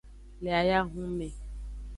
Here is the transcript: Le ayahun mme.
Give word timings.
Le 0.41 0.49
ayahun 0.51 1.05
mme. 1.11 1.27